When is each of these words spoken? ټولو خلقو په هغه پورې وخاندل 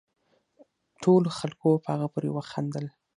ټولو 1.03 1.29
خلقو 1.39 1.69
په 1.83 1.89
هغه 1.93 2.07
پورې 2.13 2.29
وخاندل 2.31 2.85